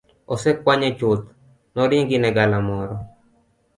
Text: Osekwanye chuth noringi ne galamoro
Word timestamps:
Osekwanye 0.33 0.89
chuth 0.99 1.23
noringi 1.75 2.17
ne 2.19 2.29
galamoro 2.35 2.95